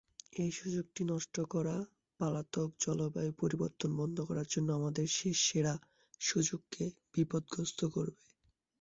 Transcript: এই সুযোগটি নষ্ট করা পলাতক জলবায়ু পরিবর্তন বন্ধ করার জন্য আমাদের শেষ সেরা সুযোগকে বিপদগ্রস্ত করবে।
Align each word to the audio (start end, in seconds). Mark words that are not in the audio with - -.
এই 0.35 0.51
সুযোগটি 0.51 1.01
নষ্ট 1.05 1.35
করা 1.53 1.75
পলাতক 2.19 2.69
জলবায়ু 2.79 3.31
পরিবর্তন 3.41 3.89
বন্ধ 3.99 4.17
করার 4.29 4.47
জন্য 4.53 4.67
আমাদের 4.79 5.05
শেষ 5.17 5.37
সেরা 5.47 5.73
সুযোগকে 6.21 6.83
বিপদগ্রস্ত 7.13 7.79
করবে। 7.95 8.23